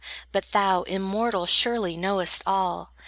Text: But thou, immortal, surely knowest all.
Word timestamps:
But 0.31 0.45
thou, 0.51 0.81
immortal, 0.81 1.45
surely 1.45 1.95
knowest 1.95 2.41
all. 2.47 2.91